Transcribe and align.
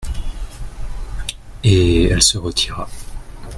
Et 1.63 2.05
elle 2.05 2.23
se 2.23 2.39
retira. 2.39 2.89